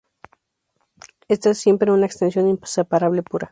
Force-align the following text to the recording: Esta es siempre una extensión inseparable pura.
Esta 1.27 1.51
es 1.51 1.59
siempre 1.59 1.91
una 1.91 2.07
extensión 2.07 2.47
inseparable 2.49 3.21
pura. 3.21 3.49